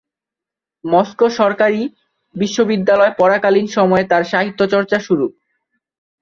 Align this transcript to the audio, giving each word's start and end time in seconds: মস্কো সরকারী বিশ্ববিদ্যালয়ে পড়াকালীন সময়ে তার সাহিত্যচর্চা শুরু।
মস্কো 0.83 1.27
সরকারী 1.39 1.81
বিশ্ববিদ্যালয়ে 2.35 3.17
পড়াকালীন 3.17 3.67
সময়ে 3.77 4.05
তার 4.07 4.23
সাহিত্যচর্চা 4.23 4.97
শুরু। 4.99 5.25